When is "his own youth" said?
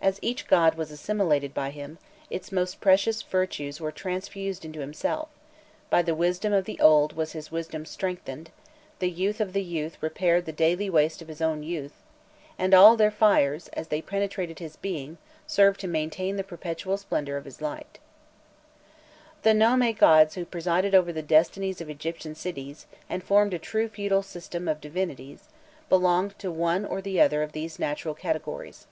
11.28-11.92